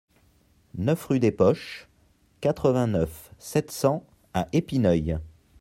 [0.79, 1.87] neuf rue des Poches,
[2.39, 5.19] quatre-vingt-neuf, sept cents à Épineuil